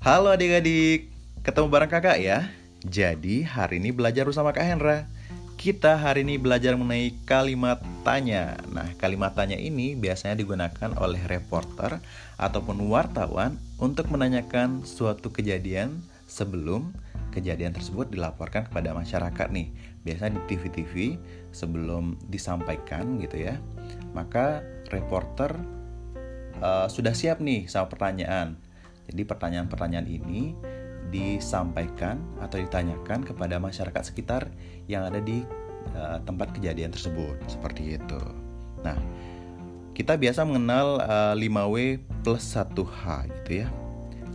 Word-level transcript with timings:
Halo 0.00 0.32
adik-adik, 0.32 1.12
ketemu 1.44 1.68
bareng 1.68 1.92
kakak 1.92 2.24
ya. 2.24 2.48
Jadi 2.80 3.44
hari 3.44 3.84
ini 3.84 3.92
belajar 3.92 4.24
bersama 4.24 4.48
Kak 4.48 4.64
Hendra. 4.64 5.04
Kita 5.60 6.00
hari 6.00 6.24
ini 6.24 6.40
belajar 6.40 6.72
mengenai 6.72 7.12
kalimat 7.28 7.84
tanya. 8.00 8.56
Nah, 8.72 8.88
kalimat 8.96 9.36
tanya 9.36 9.60
ini 9.60 9.92
biasanya 9.92 10.40
digunakan 10.40 10.96
oleh 10.96 11.20
reporter 11.28 12.00
ataupun 12.40 12.80
wartawan 12.88 13.60
untuk 13.76 14.08
menanyakan 14.08 14.88
suatu 14.88 15.36
kejadian 15.36 16.00
sebelum 16.24 16.96
kejadian 17.36 17.76
tersebut 17.76 18.08
dilaporkan 18.08 18.72
kepada 18.72 18.96
masyarakat 18.96 19.52
nih. 19.52 19.68
Biasanya 20.08 20.40
di 20.40 20.42
TV-TV 20.48 21.20
sebelum 21.52 22.16
disampaikan 22.32 23.20
gitu 23.20 23.36
ya. 23.36 23.60
Maka 24.16 24.64
reporter 24.88 25.60
uh, 26.64 26.88
sudah 26.88 27.12
siap 27.12 27.44
nih 27.44 27.68
sama 27.68 27.92
pertanyaan 27.92 28.69
jadi 29.10 29.22
pertanyaan-pertanyaan 29.26 30.06
ini 30.06 30.54
disampaikan 31.10 32.22
atau 32.38 32.62
ditanyakan 32.62 33.26
kepada 33.26 33.58
masyarakat 33.58 34.02
sekitar 34.06 34.48
yang 34.86 35.02
ada 35.02 35.18
di 35.18 35.42
uh, 35.98 36.22
tempat 36.22 36.54
kejadian 36.54 36.94
tersebut 36.94 37.34
seperti 37.50 37.98
itu. 37.98 38.22
Nah, 38.86 38.96
kita 39.92 40.16
biasa 40.16 40.46
mengenal 40.46 41.02
uh, 41.02 41.34
eh, 41.36 41.50
5W 41.50 41.76
plus 42.22 42.40
1H 42.56 43.28
gitu 43.28 43.66
ya. 43.66 43.68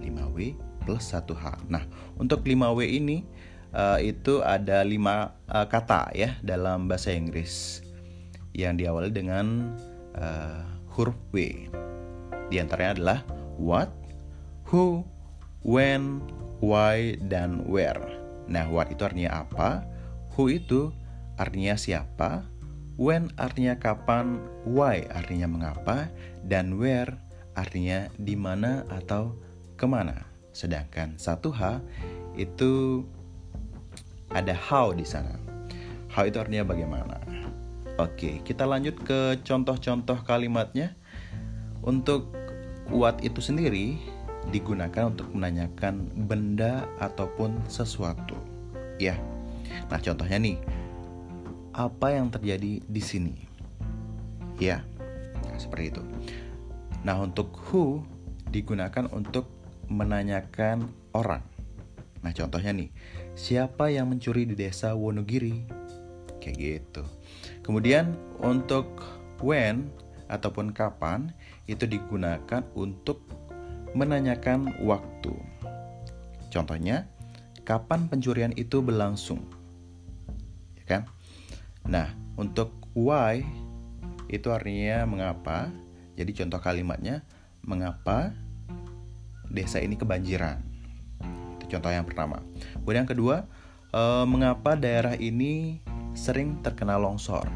5W 0.00 0.56
plus 0.86 1.04
1H. 1.10 1.68
Nah, 1.68 1.84
untuk 2.16 2.46
5W 2.46 2.80
ini 2.86 3.26
uh, 3.74 3.98
itu 4.00 4.40
ada 4.40 4.80
5 4.80 4.96
uh, 4.96 5.66
kata 5.66 6.14
ya 6.16 6.38
dalam 6.40 6.86
bahasa 6.86 7.12
Inggris 7.12 7.82
yang 8.54 8.78
diawali 8.78 9.10
dengan 9.12 9.74
uh, 10.16 10.64
huruf 10.94 11.18
W. 11.34 11.66
Di 12.50 12.56
antaranya 12.58 12.92
adalah 12.96 13.18
what, 13.60 13.99
who, 14.70 15.02
when, 15.66 16.22
why, 16.62 17.18
dan 17.26 17.66
where. 17.66 17.98
Nah, 18.46 18.70
what 18.70 18.90
itu 18.94 19.02
artinya 19.02 19.42
apa? 19.42 19.82
Who 20.38 20.46
itu 20.50 20.94
artinya 21.34 21.74
siapa? 21.74 22.46
When 22.94 23.34
artinya 23.34 23.74
kapan? 23.74 24.38
Why 24.62 25.10
artinya 25.10 25.50
mengapa? 25.50 26.06
Dan 26.46 26.78
where 26.78 27.18
artinya 27.58 28.06
di 28.16 28.38
mana 28.38 28.86
atau 28.88 29.34
ke 29.74 29.90
mana. 29.90 30.22
Sedangkan 30.54 31.18
satu 31.18 31.50
H 31.50 31.82
itu 32.38 33.02
ada 34.30 34.54
how 34.54 34.94
di 34.94 35.02
sana. 35.02 35.34
How 36.10 36.30
itu 36.30 36.38
artinya 36.38 36.62
bagaimana. 36.62 37.18
Oke, 37.98 38.40
kita 38.46 38.64
lanjut 38.64 38.96
ke 39.02 39.42
contoh-contoh 39.42 40.22
kalimatnya. 40.22 40.94
Untuk 41.80 42.30
what 42.92 43.22
itu 43.24 43.40
sendiri 43.40 43.96
digunakan 44.48 45.12
untuk 45.12 45.28
menanyakan 45.36 46.08
benda 46.24 46.88
ataupun 46.96 47.60
sesuatu. 47.68 48.36
Ya. 48.96 49.20
Nah, 49.92 50.00
contohnya 50.00 50.40
nih. 50.40 50.56
Apa 51.70 52.16
yang 52.16 52.32
terjadi 52.32 52.82
di 52.82 53.02
sini? 53.04 53.36
Ya. 54.58 54.82
Nah, 55.44 55.56
seperti 55.60 55.94
itu. 55.94 56.02
Nah, 57.04 57.20
untuk 57.20 57.52
who 57.70 58.00
digunakan 58.50 59.06
untuk 59.12 59.46
menanyakan 59.86 60.88
orang. 61.12 61.44
Nah, 62.20 62.32
contohnya 62.36 62.74
nih, 62.76 62.90
siapa 63.32 63.88
yang 63.88 64.12
mencuri 64.12 64.44
di 64.44 64.52
desa 64.52 64.92
Wonogiri? 64.92 65.64
Kayak 66.42 66.56
gitu. 66.58 67.02
Kemudian 67.64 68.16
untuk 68.40 69.00
when 69.40 69.88
ataupun 70.28 70.70
kapan 70.70 71.32
itu 71.66 71.88
digunakan 71.88 72.62
untuk 72.76 73.24
menanyakan 73.94 74.74
waktu. 74.84 75.34
Contohnya, 76.50 77.06
kapan 77.62 78.10
pencurian 78.10 78.54
itu 78.58 78.82
berlangsung? 78.82 79.42
Ya 80.78 80.84
kan? 80.86 81.02
Nah, 81.86 82.10
untuk 82.34 82.74
why 82.94 83.42
itu 84.30 84.50
artinya 84.50 85.06
mengapa. 85.06 85.70
Jadi 86.14 86.30
contoh 86.36 86.60
kalimatnya 86.60 87.24
mengapa 87.66 88.34
desa 89.50 89.82
ini 89.82 89.98
kebanjiran. 89.98 90.62
Itu 91.58 91.76
contoh 91.76 91.90
yang 91.90 92.06
pertama. 92.06 92.44
Kemudian 92.82 93.04
yang 93.06 93.10
kedua, 93.10 93.36
eh, 93.90 94.24
mengapa 94.26 94.78
daerah 94.78 95.18
ini 95.18 95.82
sering 96.14 96.62
terkena 96.62 96.98
longsor? 97.00 97.46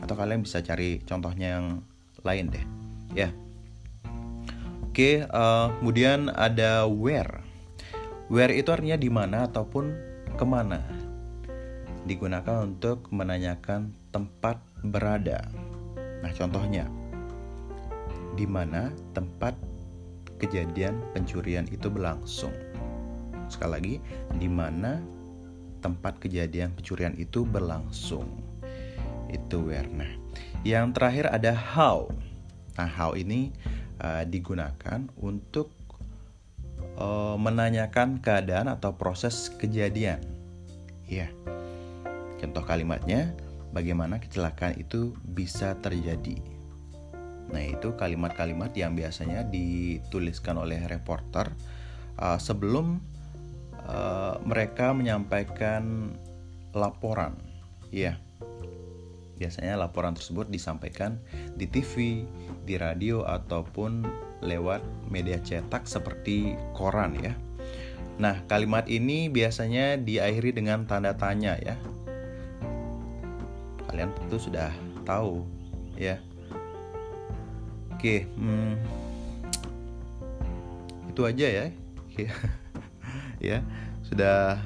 Atau 0.00 0.14
kalian 0.16 0.44
bisa 0.44 0.60
cari 0.60 1.00
contohnya 1.04 1.60
yang 1.60 1.66
lain 2.24 2.52
deh. 2.52 2.64
Ya. 3.16 3.32
Oke, 4.94 5.26
uh, 5.26 5.74
kemudian 5.82 6.30
ada 6.30 6.86
where. 6.86 7.42
Where 8.30 8.54
itu 8.54 8.70
artinya 8.70 8.94
di 8.94 9.10
mana 9.10 9.50
ataupun 9.50 9.90
ke 10.38 10.46
mana. 10.46 10.86
Digunakan 12.06 12.62
untuk 12.62 13.10
menanyakan 13.10 13.90
tempat 14.14 14.62
berada. 14.86 15.50
Nah, 16.22 16.30
contohnya, 16.30 16.86
di 18.38 18.46
mana 18.46 18.94
tempat 19.18 19.58
kejadian 20.38 21.02
pencurian 21.10 21.66
itu 21.74 21.90
berlangsung. 21.90 22.54
Sekali 23.50 23.70
lagi, 23.74 23.94
di 24.38 24.46
mana 24.46 25.02
tempat 25.82 26.22
kejadian 26.22 26.70
pencurian 26.70 27.18
itu 27.18 27.42
berlangsung. 27.42 28.30
Itu 29.26 29.58
where. 29.58 29.90
Nah, 29.90 30.14
yang 30.62 30.94
terakhir 30.94 31.34
ada 31.34 31.50
how. 31.50 32.06
Nah, 32.78 32.86
how 32.86 33.18
ini 33.18 33.50
uh, 34.04 34.22
digunakan 34.28 35.08
untuk 35.16 35.72
uh, 37.00 37.40
menanyakan 37.40 38.20
keadaan 38.20 38.68
atau 38.68 38.92
proses 38.92 39.48
kejadian. 39.56 40.20
Ya, 41.08 41.32
contoh 42.40 42.64
kalimatnya, 42.64 43.32
bagaimana 43.72 44.20
kecelakaan 44.20 44.76
itu 44.76 45.16
bisa 45.24 45.76
terjadi. 45.80 46.36
Nah, 47.44 47.60
itu 47.60 47.92
kalimat-kalimat 47.96 48.72
yang 48.72 48.96
biasanya 48.96 49.44
dituliskan 49.44 50.56
oleh 50.56 50.80
reporter 50.88 51.52
uh, 52.16 52.40
sebelum 52.40 53.00
uh, 53.84 54.40
mereka 54.44 54.96
menyampaikan 54.96 56.16
laporan. 56.72 57.36
Ya, 57.92 58.18
biasanya 59.38 59.74
laporan 59.78 60.14
tersebut 60.14 60.46
disampaikan 60.50 61.18
di 61.58 61.66
TV, 61.66 62.24
di 62.62 62.74
radio 62.78 63.26
ataupun 63.26 64.06
lewat 64.44 64.84
media 65.08 65.40
cetak 65.40 65.88
seperti 65.88 66.54
koran 66.76 67.16
ya. 67.18 67.34
Nah, 68.14 68.46
kalimat 68.46 68.86
ini 68.86 69.26
biasanya 69.26 69.98
diakhiri 69.98 70.54
dengan 70.54 70.86
tanda 70.86 71.18
tanya 71.18 71.58
ya. 71.58 71.74
Kalian 73.90 74.14
tentu 74.14 74.38
sudah 74.38 74.70
tahu 75.02 75.42
ya. 75.98 76.22
Oke, 77.94 78.30
hmm, 78.38 78.74
itu 81.10 81.20
aja 81.26 81.46
ya. 81.46 81.66
ya, 83.50 83.58
sudah 84.06 84.62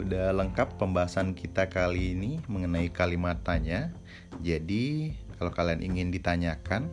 udah 0.00 0.32
lengkap 0.32 0.80
pembahasan 0.80 1.36
kita 1.36 1.68
kali 1.68 2.16
ini 2.16 2.40
mengenai 2.48 2.88
kalimat 2.88 3.40
tanya. 3.44 3.92
Jadi 4.40 5.12
kalau 5.36 5.52
kalian 5.52 5.82
ingin 5.82 6.14
ditanyakan 6.14 6.86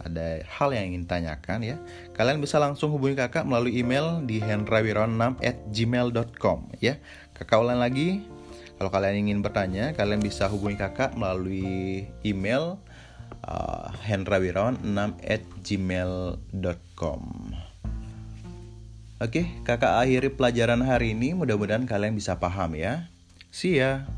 ada 0.00 0.40
hal 0.48 0.72
yang 0.72 0.94
ingin 0.94 1.04
tanyakan 1.04 1.60
ya 1.60 1.76
kalian 2.16 2.40
bisa 2.40 2.56
langsung 2.56 2.88
hubungi 2.92 3.20
kakak 3.20 3.44
melalui 3.44 3.76
email 3.84 4.24
di 4.24 4.40
hendrawirawan6 4.40 5.44
at 5.44 5.58
gmail.com 5.68 6.72
ya 6.80 6.96
kakak 7.36 7.60
ulang 7.60 7.80
lagi 7.84 8.24
kalau 8.80 8.88
kalian 8.88 9.28
ingin 9.28 9.44
bertanya 9.44 9.92
kalian 9.92 10.24
bisa 10.24 10.48
hubungi 10.48 10.80
kakak 10.80 11.12
melalui 11.12 12.08
email 12.24 12.80
uh, 13.44 13.92
hendrawirawan6 14.08 15.20
at 15.20 15.44
gmail.com 15.60 17.22
Oke, 19.20 19.52
kakak 19.68 20.00
akhiri 20.00 20.32
pelajaran 20.32 20.80
hari 20.80 21.12
ini. 21.12 21.36
Mudah-mudahan 21.36 21.84
kalian 21.84 22.16
bisa 22.16 22.40
paham 22.40 22.72
ya. 22.72 23.12
See 23.52 23.76
ya. 23.76 24.08